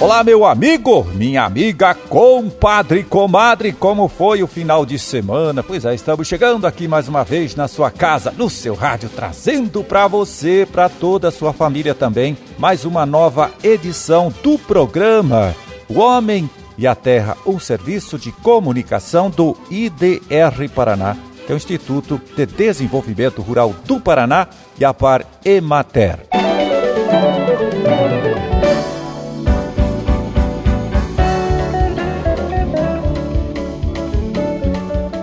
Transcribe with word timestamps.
Olá, 0.00 0.24
meu 0.24 0.46
amigo, 0.46 1.04
minha 1.12 1.44
amiga, 1.44 1.92
compadre, 1.92 3.04
comadre, 3.04 3.70
como 3.70 4.08
foi 4.08 4.42
o 4.42 4.46
final 4.46 4.86
de 4.86 4.98
semana? 4.98 5.62
Pois 5.62 5.84
é, 5.84 5.94
estamos 5.94 6.26
chegando 6.26 6.66
aqui 6.66 6.88
mais 6.88 7.06
uma 7.06 7.22
vez 7.22 7.54
na 7.54 7.68
sua 7.68 7.90
casa, 7.90 8.32
no 8.34 8.48
seu 8.48 8.74
rádio, 8.74 9.10
trazendo 9.14 9.84
para 9.84 10.08
você, 10.08 10.66
para 10.72 10.88
toda 10.88 11.28
a 11.28 11.30
sua 11.30 11.52
família 11.52 11.94
também, 11.94 12.34
mais 12.58 12.86
uma 12.86 13.04
nova 13.04 13.50
edição 13.62 14.32
do 14.42 14.58
programa 14.58 15.54
O 15.86 15.98
Homem 15.98 16.48
e 16.78 16.86
a 16.86 16.94
Terra, 16.94 17.36
um 17.44 17.60
serviço 17.60 18.18
de 18.18 18.32
comunicação 18.32 19.28
do 19.28 19.54
IDR 19.70 20.66
Paraná, 20.74 21.14
que 21.44 21.52
é 21.52 21.54
o 21.54 21.58
Instituto 21.58 22.18
de 22.34 22.46
Desenvolvimento 22.46 23.42
Rural 23.42 23.74
do 23.84 24.00
Paraná 24.00 24.48
e 24.78 24.84
a 24.84 24.94
Par 24.94 25.26
Emater. 25.44 26.39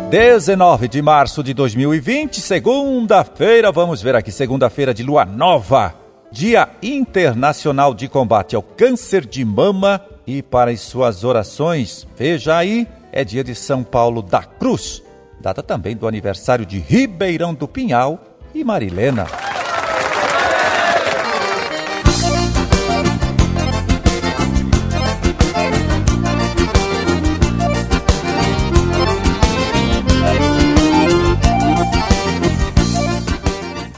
19 0.09 0.87
de 0.87 1.01
março 1.01 1.43
de 1.43 1.53
2020, 1.53 2.39
segunda-feira, 2.39 3.73
vamos 3.73 4.01
ver 4.01 4.15
aqui, 4.15 4.31
segunda-feira 4.31 4.93
de 4.93 5.03
lua 5.03 5.25
nova, 5.25 5.93
Dia 6.31 6.69
Internacional 6.81 7.93
de 7.93 8.07
Combate 8.07 8.55
ao 8.55 8.61
Câncer 8.61 9.25
de 9.25 9.43
Mama 9.43 10.01
e 10.25 10.41
para 10.41 10.71
as 10.71 10.79
suas 10.79 11.25
orações, 11.25 12.07
veja 12.15 12.55
aí, 12.55 12.87
é 13.11 13.25
dia 13.25 13.43
de 13.43 13.53
São 13.53 13.83
Paulo 13.83 14.21
da 14.21 14.43
Cruz, 14.43 15.03
data 15.41 15.61
também 15.61 15.93
do 15.93 16.07
aniversário 16.07 16.65
de 16.65 16.79
Ribeirão 16.79 17.53
do 17.53 17.67
Pinhal 17.67 18.17
e 18.55 18.63
Marilena. 18.63 19.27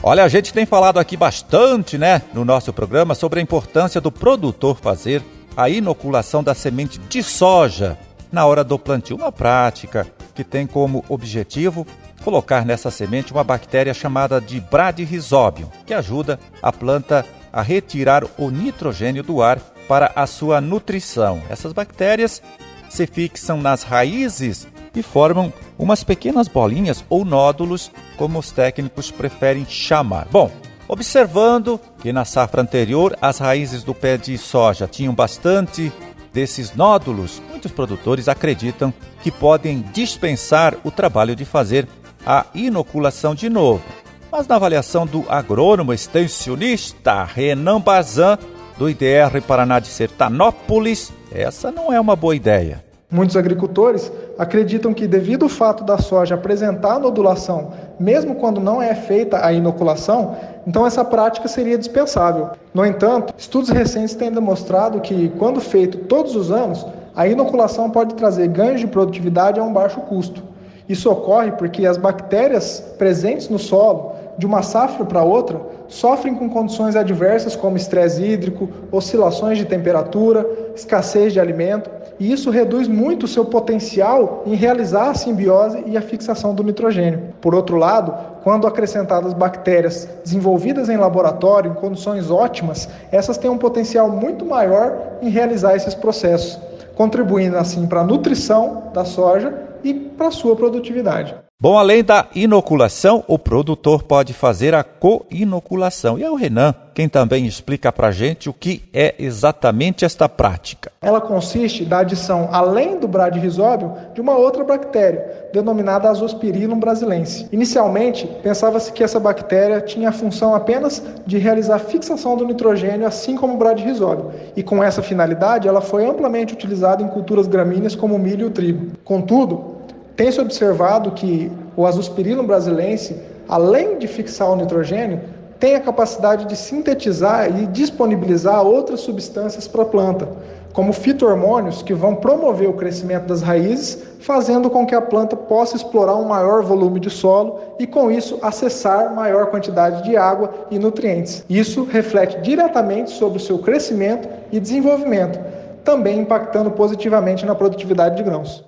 Olha, 0.02 0.24
a 0.24 0.28
gente 0.28 0.50
tem 0.54 0.64
falado 0.64 0.98
aqui 0.98 1.14
bastante, 1.14 1.98
né, 1.98 2.22
no 2.32 2.42
nosso 2.42 2.72
programa 2.72 3.14
sobre 3.14 3.38
a 3.38 3.42
importância 3.42 4.00
do 4.00 4.10
produtor 4.10 4.78
fazer 4.80 5.22
a 5.54 5.68
inoculação 5.68 6.42
da 6.42 6.54
semente 6.54 6.98
de 6.98 7.22
soja 7.22 7.98
na 8.32 8.46
hora 8.46 8.64
do 8.64 8.78
plantio, 8.78 9.16
uma 9.16 9.30
prática 9.30 10.06
que 10.34 10.42
tem 10.42 10.66
como 10.66 11.04
objetivo 11.06 11.86
colocar 12.24 12.64
nessa 12.64 12.90
semente 12.90 13.30
uma 13.30 13.44
bactéria 13.44 13.92
chamada 13.92 14.40
de 14.40 14.58
Bradyrhizobium, 14.58 15.68
que 15.84 15.92
ajuda 15.92 16.40
a 16.62 16.72
planta 16.72 17.26
a 17.52 17.60
retirar 17.60 18.24
o 18.38 18.50
nitrogênio 18.50 19.22
do 19.22 19.42
ar 19.42 19.58
para 19.86 20.12
a 20.16 20.26
sua 20.26 20.62
nutrição. 20.62 21.42
Essas 21.50 21.74
bactérias 21.74 22.42
se 22.88 23.06
fixam 23.06 23.60
nas 23.60 23.82
raízes 23.82 24.66
e 24.94 25.02
formam 25.02 25.52
umas 25.78 26.02
pequenas 26.04 26.48
bolinhas 26.48 27.04
ou 27.08 27.24
nódulos, 27.24 27.90
como 28.16 28.38
os 28.38 28.50
técnicos 28.50 29.10
preferem 29.10 29.64
chamar. 29.68 30.26
Bom, 30.30 30.50
observando 30.88 31.80
que 32.00 32.12
na 32.12 32.24
safra 32.24 32.62
anterior 32.62 33.16
as 33.20 33.38
raízes 33.38 33.82
do 33.82 33.94
pé 33.94 34.16
de 34.16 34.36
soja 34.36 34.86
tinham 34.86 35.14
bastante 35.14 35.92
desses 36.32 36.74
nódulos, 36.74 37.42
muitos 37.50 37.72
produtores 37.72 38.28
acreditam 38.28 38.92
que 39.22 39.30
podem 39.30 39.82
dispensar 39.92 40.76
o 40.84 40.90
trabalho 40.90 41.34
de 41.34 41.44
fazer 41.44 41.88
a 42.24 42.46
inoculação 42.54 43.34
de 43.34 43.48
novo. 43.48 43.82
Mas 44.30 44.46
na 44.46 44.56
avaliação 44.56 45.06
do 45.06 45.24
agrônomo 45.28 45.92
extensionista 45.92 47.24
Renan 47.24 47.80
Bazan, 47.80 48.38
do 48.78 48.88
IDR 48.88 49.42
Paraná 49.46 49.80
de 49.80 49.88
Sertanópolis, 49.88 51.12
essa 51.32 51.70
não 51.70 51.92
é 51.92 52.00
uma 52.00 52.14
boa 52.14 52.34
ideia. 52.34 52.89
Muitos 53.10 53.36
agricultores 53.36 54.12
acreditam 54.38 54.94
que, 54.94 55.08
devido 55.08 55.42
ao 55.42 55.48
fato 55.48 55.82
da 55.82 55.98
soja 55.98 56.36
apresentar 56.36 57.00
nodulação, 57.00 57.72
mesmo 57.98 58.36
quando 58.36 58.60
não 58.60 58.80
é 58.80 58.94
feita 58.94 59.44
a 59.44 59.52
inoculação, 59.52 60.36
então 60.64 60.86
essa 60.86 61.04
prática 61.04 61.48
seria 61.48 61.76
dispensável. 61.76 62.50
No 62.72 62.86
entanto, 62.86 63.34
estudos 63.36 63.70
recentes 63.70 64.14
têm 64.14 64.30
demonstrado 64.30 65.00
que, 65.00 65.28
quando 65.38 65.60
feito 65.60 65.98
todos 66.04 66.36
os 66.36 66.52
anos, 66.52 66.86
a 67.16 67.26
inoculação 67.26 67.90
pode 67.90 68.14
trazer 68.14 68.46
ganhos 68.46 68.80
de 68.80 68.86
produtividade 68.86 69.58
a 69.58 69.64
um 69.64 69.72
baixo 69.72 70.00
custo. 70.02 70.44
Isso 70.88 71.10
ocorre 71.10 71.50
porque 71.52 71.86
as 71.86 71.96
bactérias 71.96 72.78
presentes 72.96 73.48
no 73.48 73.58
solo, 73.58 74.12
de 74.38 74.46
uma 74.46 74.62
safra 74.62 75.04
para 75.04 75.24
outra, 75.24 75.60
sofrem 75.90 76.34
com 76.34 76.48
condições 76.48 76.94
adversas 76.94 77.56
como 77.56 77.76
estresse 77.76 78.22
hídrico, 78.22 78.68
oscilações 78.90 79.58
de 79.58 79.64
temperatura, 79.66 80.46
escassez 80.74 81.32
de 81.32 81.40
alimento, 81.40 81.90
e 82.18 82.32
isso 82.32 82.48
reduz 82.48 82.86
muito 82.86 83.24
o 83.24 83.28
seu 83.28 83.44
potencial 83.44 84.44
em 84.46 84.54
realizar 84.54 85.10
a 85.10 85.14
simbiose 85.14 85.82
e 85.86 85.96
a 85.96 86.00
fixação 86.00 86.54
do 86.54 86.62
nitrogênio. 86.62 87.34
Por 87.40 87.54
outro 87.54 87.76
lado, 87.76 88.14
quando 88.44 88.66
acrescentadas 88.66 89.34
bactérias 89.34 90.08
desenvolvidas 90.22 90.88
em 90.88 90.96
laboratório 90.96 91.72
em 91.72 91.74
condições 91.74 92.30
ótimas, 92.30 92.88
essas 93.10 93.36
têm 93.36 93.50
um 93.50 93.58
potencial 93.58 94.08
muito 94.08 94.44
maior 94.44 94.96
em 95.20 95.28
realizar 95.28 95.74
esses 95.74 95.94
processos, 95.94 96.58
contribuindo 96.94 97.56
assim 97.56 97.86
para 97.86 98.00
a 98.00 98.04
nutrição 98.04 98.84
da 98.94 99.04
soja 99.04 99.52
e 99.82 99.92
para 99.92 100.28
a 100.28 100.30
sua 100.30 100.54
produtividade. 100.54 101.34
Bom, 101.62 101.76
além 101.76 102.02
da 102.02 102.26
inoculação, 102.34 103.22
o 103.28 103.38
produtor 103.38 104.02
pode 104.04 104.32
fazer 104.32 104.74
a 104.74 104.82
co-inoculação. 104.82 106.18
E 106.18 106.24
é 106.24 106.30
o 106.30 106.34
Renan 106.34 106.74
quem 106.94 107.08
também 107.08 107.46
explica 107.46 107.90
para 107.92 108.10
gente 108.10 108.50
o 108.50 108.52
que 108.52 108.82
é 108.92 109.14
exatamente 109.18 110.04
esta 110.04 110.28
prática. 110.28 110.92
Ela 111.00 111.20
consiste 111.20 111.84
da 111.84 112.00
adição, 112.00 112.50
além 112.52 112.98
do 112.98 113.08
bradyrhizobium, 113.08 113.94
de 114.12 114.20
uma 114.20 114.36
outra 114.36 114.64
bactéria, 114.64 115.48
denominada 115.52 116.10
Azospirillum 116.10 116.78
brasilense. 116.78 117.48
Inicialmente, 117.52 118.26
pensava-se 118.42 118.92
que 118.92 119.02
essa 119.02 119.18
bactéria 119.18 119.80
tinha 119.80 120.10
a 120.10 120.12
função 120.12 120.54
apenas 120.54 121.02
de 121.26 121.38
realizar 121.38 121.78
fixação 121.78 122.36
do 122.36 122.44
nitrogênio, 122.44 123.06
assim 123.06 123.36
como 123.36 123.54
o 123.54 123.56
bradyrhizobium. 123.56 124.30
E 124.56 124.62
com 124.62 124.82
essa 124.82 125.02
finalidade, 125.02 125.68
ela 125.68 125.80
foi 125.80 126.04
amplamente 126.06 126.52
utilizada 126.52 127.02
em 127.02 127.08
culturas 127.08 127.46
gramíneas 127.46 127.94
como 127.94 128.16
o 128.16 128.18
milho 128.18 128.42
e 128.42 128.48
o 128.48 128.50
trigo. 128.50 128.92
Contudo, 129.04 129.79
tem-se 130.16 130.40
observado 130.40 131.12
que 131.12 131.50
o 131.76 131.86
azospirillum 131.86 132.46
brasilense, 132.46 133.16
além 133.48 133.98
de 133.98 134.06
fixar 134.06 134.50
o 134.50 134.56
nitrogênio, 134.56 135.20
tem 135.60 135.74
a 135.74 135.80
capacidade 135.80 136.46
de 136.46 136.56
sintetizar 136.56 137.48
e 137.60 137.66
disponibilizar 137.66 138.64
outras 138.64 139.00
substâncias 139.00 139.68
para 139.68 139.82
a 139.82 139.86
planta, 139.86 140.26
como 140.72 140.92
fitohormônios 140.92 141.82
que 141.82 141.92
vão 141.92 142.14
promover 142.14 142.68
o 142.68 142.72
crescimento 142.72 143.26
das 143.26 143.42
raízes, 143.42 143.98
fazendo 144.20 144.70
com 144.70 144.86
que 144.86 144.94
a 144.94 145.02
planta 145.02 145.36
possa 145.36 145.76
explorar 145.76 146.16
um 146.16 146.24
maior 146.24 146.62
volume 146.62 146.98
de 146.98 147.10
solo 147.10 147.60
e, 147.78 147.86
com 147.86 148.10
isso, 148.10 148.38
acessar 148.40 149.14
maior 149.14 149.46
quantidade 149.46 150.02
de 150.04 150.16
água 150.16 150.50
e 150.70 150.78
nutrientes. 150.78 151.44
Isso 151.48 151.84
reflete 151.84 152.40
diretamente 152.40 153.10
sobre 153.10 153.38
o 153.38 153.40
seu 153.40 153.58
crescimento 153.58 154.28
e 154.50 154.58
desenvolvimento, 154.58 155.38
também 155.84 156.20
impactando 156.20 156.70
positivamente 156.70 157.44
na 157.44 157.54
produtividade 157.54 158.16
de 158.16 158.22
grãos. 158.22 158.64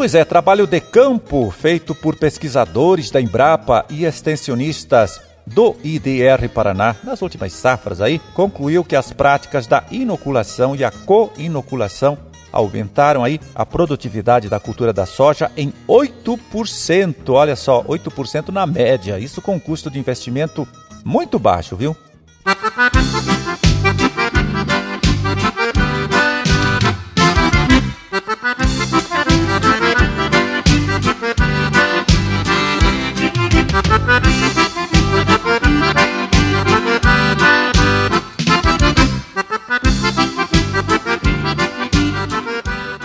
Pois 0.00 0.14
é, 0.14 0.24
trabalho 0.24 0.66
de 0.66 0.80
campo 0.80 1.50
feito 1.50 1.94
por 1.94 2.16
pesquisadores 2.16 3.10
da 3.10 3.20
Embrapa 3.20 3.84
e 3.90 4.06
extensionistas 4.06 5.20
do 5.46 5.76
IDR 5.84 6.48
Paraná 6.48 6.96
nas 7.04 7.20
últimas 7.20 7.52
safras 7.52 8.00
aí 8.00 8.18
concluiu 8.32 8.82
que 8.82 8.96
as 8.96 9.12
práticas 9.12 9.66
da 9.66 9.84
inoculação 9.90 10.74
e 10.74 10.82
a 10.84 10.90
co-inoculação 10.90 12.16
aumentaram 12.50 13.22
aí 13.22 13.38
a 13.54 13.66
produtividade 13.66 14.48
da 14.48 14.58
cultura 14.58 14.90
da 14.90 15.04
soja 15.04 15.52
em 15.54 15.70
8%. 15.86 17.28
Olha 17.28 17.54
só, 17.54 17.84
8% 17.84 18.48
na 18.48 18.66
média. 18.66 19.18
Isso 19.18 19.42
com 19.42 19.60
custo 19.60 19.90
de 19.90 19.98
investimento 19.98 20.66
muito 21.04 21.38
baixo, 21.38 21.76
viu? 21.76 21.94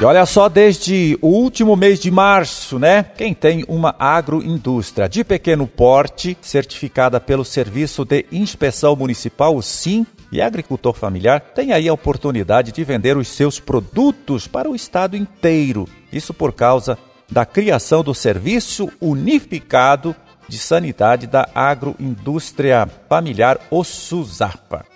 Olha 0.03 0.25
só, 0.25 0.49
desde 0.49 1.17
o 1.21 1.27
último 1.27 1.75
mês 1.75 1.99
de 1.99 2.11
março, 2.11 2.77
né? 2.77 3.03
Quem 3.03 3.33
tem 3.33 3.63
uma 3.67 3.95
agroindústria 3.97 5.07
de 5.07 5.23
pequeno 5.23 5.67
porte, 5.67 6.37
certificada 6.41 7.19
pelo 7.19 7.45
Serviço 7.45 8.03
de 8.03 8.25
Inspeção 8.31 8.95
Municipal, 8.95 9.55
o 9.55 9.61
SIM, 9.61 10.05
e 10.31 10.41
agricultor 10.41 10.93
familiar, 10.93 11.39
tem 11.39 11.71
aí 11.71 11.87
a 11.87 11.93
oportunidade 11.93 12.71
de 12.71 12.83
vender 12.83 13.15
os 13.15 13.27
seus 13.27 13.59
produtos 13.59 14.47
para 14.47 14.69
o 14.69 14.75
estado 14.75 15.15
inteiro. 15.15 15.87
Isso 16.11 16.33
por 16.33 16.51
causa 16.51 16.97
da 17.31 17.45
criação 17.45 18.03
do 18.03 18.13
Serviço 18.13 18.91
Unificado 18.99 20.15
de 20.47 20.57
Sanidade 20.57 21.25
da 21.25 21.47
Agroindústria 21.55 22.87
Familiar, 23.09 23.59
o 23.71 23.83
SUSAFA. 23.83 24.94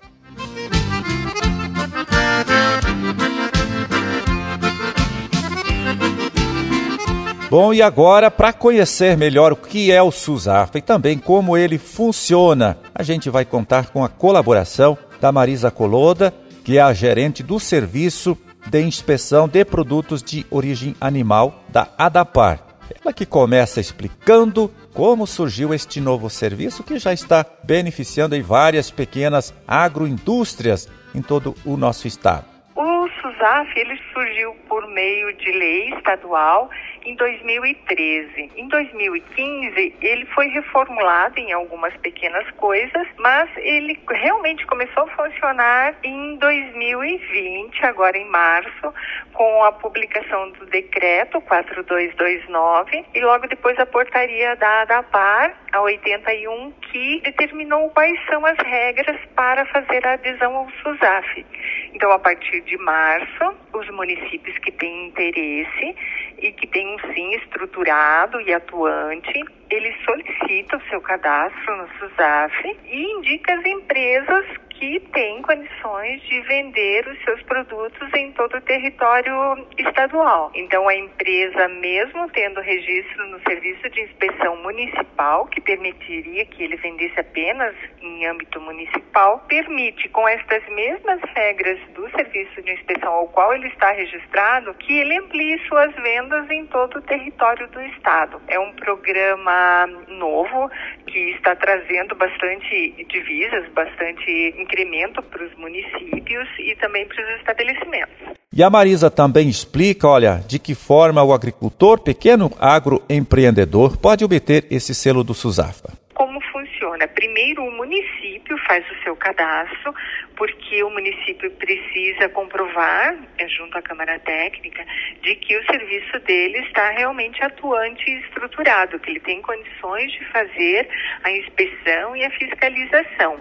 Bom, 7.50 7.74
e 7.74 7.82
agora, 7.82 8.30
para 8.30 8.54
conhecer 8.54 9.18
melhor 9.18 9.52
o 9.52 9.56
que 9.56 9.92
é 9.92 10.00
o 10.00 10.12
SUSAFA 10.12 10.78
e 10.78 10.82
também 10.84 11.18
como 11.18 11.58
ele 11.58 11.80
funciona, 11.80 12.78
a 12.94 13.02
gente 13.02 13.28
vai 13.28 13.44
contar 13.44 13.90
com 13.90 14.04
a 14.04 14.08
colaboração 14.08 14.96
da 15.20 15.32
Marisa 15.32 15.72
Coloda, 15.72 16.32
que 16.64 16.78
é 16.78 16.82
a 16.82 16.94
gerente 16.94 17.42
do 17.42 17.60
Serviço 17.60 18.38
de 18.68 18.80
Inspeção 18.84 19.48
de 19.48 19.66
Produtos 19.66 20.22
de 20.22 20.46
Origem 20.52 20.96
Animal 21.02 21.64
da 21.70 21.88
ADAPAR. 21.98 22.60
Ela 23.04 23.12
que 23.12 23.26
começa 23.26 23.80
explicando 23.80 24.72
como 24.94 25.26
surgiu 25.26 25.74
este 25.74 26.00
novo 26.00 26.30
serviço 26.30 26.84
que 26.84 27.00
já 27.00 27.14
está 27.14 27.44
beneficiando 27.64 28.36
em 28.36 28.44
várias 28.44 28.92
pequenas 28.92 29.56
agroindústrias 29.68 30.88
em 31.16 31.22
todo 31.24 31.56
o 31.66 31.76
nosso 31.76 32.08
estado. 32.08 32.46
O 32.76 33.08
SUSAF 33.22 33.72
ele 33.76 34.00
surgiu 34.14 34.54
por 34.68 34.88
meio 34.88 35.36
de 35.36 35.52
lei 35.52 35.90
estadual 35.96 36.70
em 37.04 37.16
2013. 37.16 38.52
Em 38.56 38.68
2015, 38.68 39.96
ele 40.02 40.26
foi 40.28 40.48
reformulado 40.48 41.40
em 41.40 41.52
algumas 41.52 41.96
pequenas 41.98 42.50
coisas, 42.52 43.08
mas 43.18 43.50
ele 43.58 44.00
realmente 44.10 44.66
começou 44.66 45.04
a 45.04 45.08
funcionar 45.08 45.96
em 46.04 46.36
2020, 46.38 47.86
agora 47.86 48.18
em 48.18 48.26
março, 48.26 48.94
com 49.34 49.64
a 49.64 49.72
publicação 49.72 50.52
do 50.52 50.66
decreto 50.66 51.42
4229 51.42 53.06
e 53.14 53.22
logo 53.22 53.48
depois 53.48 53.78
a 53.80 53.86
portaria 53.86 54.56
da 54.56 54.82
ADAPAR, 54.82 55.56
a 55.72 55.82
81, 55.82 56.72
que 56.92 57.22
determinou 57.22 57.90
quais 57.92 58.20
são 58.26 58.46
as 58.46 58.58
regras 58.58 59.18
para 59.36 59.66
fazer 59.68 60.06
a 60.06 60.14
adesão 60.14 60.56
ao 60.56 60.70
SUSAF. 60.84 61.46
Então, 61.94 62.12
a 62.12 62.20
partir 62.20 62.62
de 62.62 62.78
março, 62.78 63.56
os 63.74 63.90
municípios 63.92 64.58
que 64.60 64.72
têm 64.72 65.08
interesse 65.08 65.96
e 66.42 66.52
que 66.52 66.68
têm 66.68 66.96
um 66.96 67.14
SIM 67.14 67.32
estruturado 67.36 68.40
e 68.42 68.54
atuante, 68.54 69.44
ele 69.70 69.96
solicita 70.04 70.78
o 70.78 70.90
seu 70.90 71.02
cadastro 71.02 71.78
no 71.78 71.88
SUSAF 72.00 72.78
e 72.86 73.04
indica 73.18 73.54
as 73.54 73.66
empresas 73.66 74.46
que 74.80 75.00
tem 75.12 75.42
condições 75.42 76.22
de 76.22 76.40
vender 76.42 77.06
os 77.06 77.22
seus 77.26 77.44
produtos 77.44 78.14
em 78.14 78.32
todo 78.32 78.56
o 78.56 78.62
território 78.62 79.68
estadual. 79.78 80.52
Então, 80.56 80.88
a 80.88 80.96
empresa, 80.96 81.68
mesmo 81.68 82.30
tendo 82.30 82.62
registro 82.62 83.28
no 83.28 83.42
Serviço 83.42 83.90
de 83.90 84.02
Inspeção 84.04 84.56
Municipal, 84.64 85.48
que 85.48 85.60
permitiria 85.60 86.46
que 86.46 86.64
ele 86.64 86.78
vendesse 86.78 87.20
apenas 87.20 87.76
em 88.02 88.26
âmbito 88.26 88.62
municipal, 88.62 89.40
permite, 89.50 90.08
com 90.10 90.26
estas 90.28 90.66
mesmas 90.70 91.20
regras 91.36 91.78
do 91.94 92.10
Serviço 92.12 92.62
de 92.62 92.72
Inspeção 92.72 93.12
ao 93.12 93.28
qual 93.28 93.54
ele 93.54 93.68
está 93.68 93.92
registrado, 93.92 94.74
que 94.76 94.98
ele 94.98 95.18
amplie 95.18 95.60
suas 95.68 95.94
vendas 95.96 96.50
em 96.50 96.66
todo 96.68 97.00
o 97.00 97.02
território 97.02 97.68
do 97.68 97.82
Estado. 97.82 98.42
É 98.48 98.58
um 98.58 98.72
programa 98.74 99.59
novo 100.08 100.70
que 101.08 101.32
está 101.32 101.56
trazendo 101.56 102.16
bastante 102.16 103.06
divisas, 103.08 103.68
bastante 103.74 104.56
incremento 104.58 105.22
para 105.24 105.44
os 105.44 105.56
municípios 105.56 106.48
e 106.60 106.76
também 106.76 107.08
para 107.08 107.24
os 107.24 107.40
estabelecimentos. 107.40 108.40
E 108.52 108.64
a 108.64 108.70
Marisa 108.70 109.12
também 109.12 109.48
explica, 109.48 110.08
olha, 110.08 110.42
de 110.48 110.58
que 110.58 110.74
forma 110.74 111.24
o 111.24 111.34
agricultor, 111.34 112.02
pequeno 112.02 112.52
agroempreendedor, 112.60 113.98
pode 113.98 114.26
obter 114.26 114.66
esse 114.72 114.96
selo 114.96 115.24
do 115.24 115.34
SUSAFA. 115.34 115.94
Como 116.16 116.42
funciona? 116.52 117.08
Primeiro, 117.08 117.64
o 117.64 117.72
município 117.72 118.49
faz 118.70 118.86
o 118.92 119.04
seu 119.04 119.16
cadastro, 119.16 119.96
porque 120.38 120.84
o 120.84 120.92
município 120.92 121.50
precisa 121.52 122.30
comprovar, 122.30 123.18
é, 123.40 123.48
junto 123.48 123.76
à 123.76 123.82
Câmara 123.82 124.20
Técnica, 124.20 124.86
de 125.24 125.36
que 125.36 125.58
o 125.58 125.66
serviço 125.66 126.20
dele 126.20 126.60
está 126.60 126.92
realmente 126.92 127.44
atuante 127.44 128.08
e 128.08 128.20
estruturado, 128.20 129.00
que 129.00 129.10
ele 129.10 129.20
tem 129.22 129.42
condições 129.42 130.12
de 130.12 130.24
fazer 130.26 130.88
a 131.24 131.32
inspeção 131.32 132.16
e 132.16 132.24
a 132.24 132.30
fiscalização. 132.30 133.40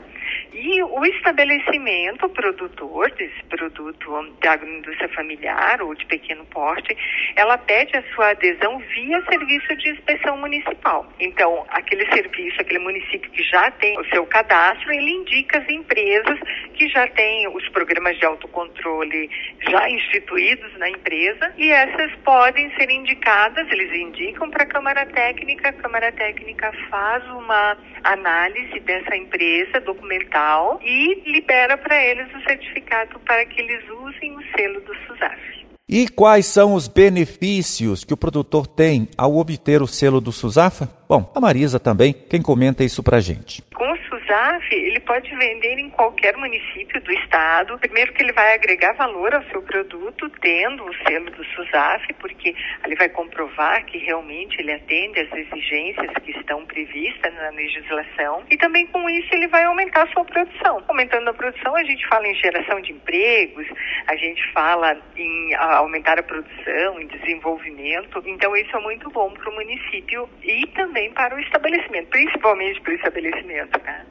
E 0.53 0.83
o 0.83 1.05
estabelecimento 1.05 2.29
produtor 2.31 3.11
desse 3.13 3.43
produto 3.45 4.37
da 4.41 4.53
agroindústria 4.53 5.09
familiar 5.11 5.81
ou 5.83 5.95
de 5.95 6.05
pequeno 6.07 6.45
porte, 6.47 6.97
ela 7.37 7.57
pede 7.59 7.97
a 7.97 8.03
sua 8.15 8.31
adesão 8.31 8.79
via 8.79 9.23
serviço 9.31 9.77
de 9.77 9.91
inspeção 9.91 10.37
municipal. 10.39 11.07
Então, 11.21 11.65
aquele 11.69 12.07
serviço, 12.13 12.61
aquele 12.61 12.79
município 12.79 13.31
que 13.31 13.43
já 13.43 13.71
tem 13.73 13.99
o 13.99 14.05
seu 14.07 14.27
cadastro, 14.27 14.93
ele 14.93 15.11
indica 15.21 15.59
as 15.59 15.69
empresas 15.69 16.39
que 16.75 16.89
já 16.89 17.07
têm 17.09 17.49
os 17.49 17.69
programas 17.71 18.17
de 18.19 18.25
autocontrole 18.25 19.31
já 19.69 19.89
instituídos 19.91 20.77
na 20.79 20.89
empresa 20.89 21.53
e 21.57 21.71
essas 21.71 22.13
podem 22.25 22.73
ser 22.77 22.91
indicadas, 22.91 23.67
eles 23.71 23.93
indicam 23.93 24.51
para 24.51 24.65
a 24.65 24.67
Câmara 24.67 25.07
Técnica, 25.07 25.71
a 25.71 25.73
Câmara 25.73 26.13
Técnica 26.13 26.73
faz 26.91 27.25
uma 27.31 27.77
análise 28.05 28.81
dessa 28.81 29.17
empresa 29.17 29.81
documental 29.81 30.81
e 30.83 31.23
libera 31.31 31.77
para 31.77 32.05
eles 32.05 32.29
o 32.35 32.43
certificado 32.43 33.19
para 33.21 33.45
que 33.47 33.61
eles 33.61 33.85
usem 33.91 34.37
o 34.37 34.43
selo 34.57 34.81
do 34.81 34.95
SUSAF. 35.07 35.59
E 35.89 36.07
quais 36.07 36.45
são 36.45 36.75
os 36.75 36.87
benefícios 36.87 38.05
que 38.05 38.13
o 38.13 38.17
produtor 38.17 38.67
tem 38.67 39.09
ao 39.17 39.35
obter 39.39 39.81
o 39.81 39.87
selo 39.87 40.21
do 40.21 40.31
SUSAFA? 40.31 40.87
Bom, 41.09 41.33
a 41.35 41.41
Marisa 41.41 41.81
também, 41.81 42.13
quem 42.13 42.43
comenta 42.43 42.85
isso 42.85 43.03
para 43.03 43.21
gente. 43.21 43.63
Com 43.75 43.88
SUSAF, 44.29 44.75
ele 44.75 45.01
pode 45.01 45.35
vender 45.35 45.79
em 45.79 45.89
qualquer 45.89 46.37
município 46.37 47.01
do 47.01 47.11
estado. 47.13 47.79
Primeiro 47.79 48.13
que 48.13 48.23
ele 48.23 48.33
vai 48.33 48.55
agregar 48.55 48.93
valor 48.93 49.35
ao 49.35 49.43
seu 49.45 49.63
produto, 49.63 50.29
tendo 50.43 50.85
o 50.85 50.95
selo 50.99 51.31
do 51.31 51.43
SUSAF, 51.45 52.13
porque 52.15 52.55
ele 52.85 52.95
vai 52.95 53.09
comprovar 53.09 53.87
que 53.87 53.97
realmente 53.97 54.61
ele 54.61 54.73
atende 54.73 55.21
às 55.21 55.33
exigências 55.33 56.13
que 56.23 56.33
estão 56.33 56.67
previstas 56.67 57.33
na 57.35 57.49
legislação. 57.51 58.45
E 58.51 58.59
também 58.59 58.87
com 58.89 59.09
isso 59.09 59.29
ele 59.33 59.49
vai 59.49 59.65
aumentar 59.65 60.03
a 60.03 60.13
sua 60.13 60.25
produção. 60.27 60.85
Aumentando 60.87 61.31
a 61.31 61.35
produção, 61.35 61.75
a 61.75 61.85
gente 61.85 62.07
fala 62.07 62.29
em 62.29 62.35
geração 62.35 62.83
de 62.83 62.93
empregos, 62.93 63.67
a 64.09 64.17
gente 64.17 64.53
fala 64.53 65.01
em 65.17 65.55
aumentar 65.55 66.19
a 66.19 66.23
produção, 66.23 67.01
em 67.01 67.07
desenvolvimento. 67.07 68.23
Então 68.27 68.55
isso 68.55 68.77
é 68.77 68.81
muito 68.81 69.09
bom 69.11 69.31
para 69.31 69.49
o 69.49 69.55
município 69.55 70.29
e 70.43 70.67
também 70.75 71.11
para 71.13 71.35
o 71.35 71.41
estabelecimento, 71.41 72.09
principalmente 72.09 72.79
para 72.83 72.93
o 72.93 72.97
estabelecimento. 72.97 73.83
Né? 73.83 74.05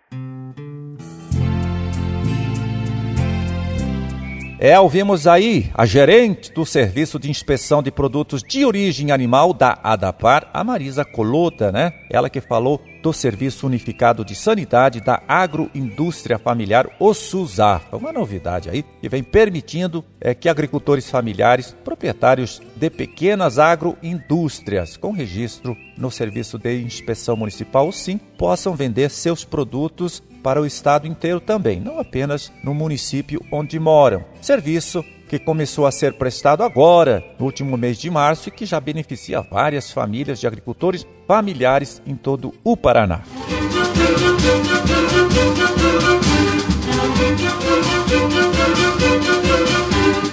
É, 4.60 4.80
ouvimos 4.80 5.28
aí 5.28 5.70
a 5.76 5.86
gerente 5.86 6.52
do 6.52 6.66
Serviço 6.66 7.20
de 7.20 7.30
Inspeção 7.30 7.84
de 7.84 7.92
Produtos 7.92 8.42
de 8.42 8.66
Origem 8.66 9.12
Animal 9.12 9.54
da 9.54 9.78
ADAPAR, 9.84 10.50
a 10.52 10.64
Marisa 10.64 11.06
Colota, 11.06 11.72
né? 11.72 11.94
Ela 12.10 12.28
que 12.28 12.42
falou 12.42 12.82
do 13.08 13.14
Serviço 13.14 13.66
Unificado 13.66 14.26
de 14.26 14.36
Sanidade 14.36 15.00
da 15.00 15.24
Agroindústria 15.30 16.38
Familiar, 16.38 16.90
o 17.00 17.14
SUSAFA. 17.14 17.96
Uma 17.96 18.12
novidade 18.12 18.70
aí 18.70 18.84
que 18.84 19.08
vem 19.08 19.24
permitindo 19.24 20.04
é, 20.20 20.34
que 20.34 20.50
agricultores 20.50 21.10
familiares, 21.10 21.74
proprietários 21.86 22.62
de 22.76 22.90
pequenas 22.90 23.60
agroindústrias 23.60 24.98
com 24.98 25.14
registro 25.14 25.78
no 25.98 26.12
Serviço 26.12 26.58
de 26.58 26.82
Inspeção 26.82 27.38
Municipal, 27.38 27.90
sim, 27.94 28.18
possam 28.38 28.76
vender 28.76 29.10
seus 29.10 29.46
produtos 29.46 30.22
para 30.44 30.62
o 30.62 30.66
estado 30.66 31.08
inteiro 31.08 31.40
também, 31.40 31.80
não 31.80 32.00
apenas 32.00 32.52
no 32.62 32.74
município 32.74 33.42
onde 33.50 33.80
moram. 33.80 34.26
Serviço 34.42 35.02
que 35.30 35.40
começou 35.40 35.86
a 35.86 35.92
ser 35.92 36.14
prestado 36.14 36.62
agora, 36.62 37.24
no 37.40 37.46
último 37.46 37.78
mês 37.78 37.98
de 37.98 38.10
março, 38.10 38.50
e 38.50 38.52
que 38.52 38.66
já 38.66 38.80
beneficia 38.80 39.42
várias 39.42 39.92
famílias 39.92 40.40
de 40.40 40.48
agricultores 40.48 41.06
familiares 41.28 42.02
em 42.08 42.16
todo 42.16 42.54
o 42.64 42.78
Paraná. 42.78 43.22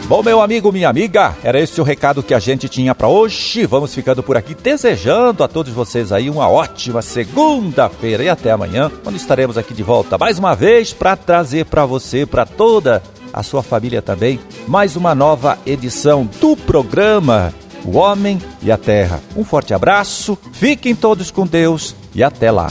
Bom, 0.07 0.23
meu 0.23 0.41
amigo, 0.41 0.71
minha 0.71 0.89
amiga, 0.89 1.35
era 1.43 1.59
esse 1.59 1.81
o 1.81 1.85
recado 1.85 2.23
que 2.23 2.35
a 2.35 2.39
gente 2.39 2.69
tinha 2.69 2.95
para 2.95 3.09
hoje. 3.09 3.67
Vamos 3.67 3.95
ficando 3.95 4.23
por 4.23 4.37
aqui, 4.37 4.55
desejando 4.55 5.43
a 5.43 5.49
todos 5.49 5.73
vocês 5.73 6.13
aí 6.13 6.29
uma 6.31 6.49
ótima 6.49 7.03
segunda-feira 7.03 8.23
e 8.23 8.29
até 8.29 8.53
amanhã, 8.53 8.93
quando 9.03 9.17
estaremos 9.17 9.59
aqui 9.59 9.75
de 9.75 9.83
volta 9.83 10.19
mais 10.19 10.39
uma 10.39 10.55
vez 10.55 10.93
para 10.93 11.17
trazer 11.17 11.65
para 11.65 11.87
você, 11.87 12.27
para 12.27 12.45
toda 12.45 13.03
a 13.33 13.43
sua 13.43 13.63
família 13.63 14.01
também, 14.01 14.39
mais 14.69 14.95
uma 14.95 15.15
nova 15.15 15.59
edição 15.67 16.29
do 16.41 16.55
programa 16.55 17.53
O 17.85 17.99
Homem 17.99 18.41
e 18.63 18.73
a 18.73 18.79
Terra. 18.79 19.21
Um 19.37 19.45
forte 19.45 19.75
abraço, 19.75 20.39
fiquem 20.53 20.95
todos 20.95 21.31
com 21.31 21.47
Deus 21.47 21.95
e 22.15 22.23
até 22.23 22.51
lá. 22.51 22.69